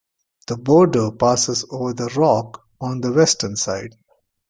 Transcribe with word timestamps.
The 0.47 0.57
border 0.57 1.11
passes 1.11 1.63
over 1.69 1.93
the 1.93 2.07
rock 2.15 2.63
on 2.81 3.01
the 3.01 3.11
Western 3.11 3.55
side. 3.55 3.93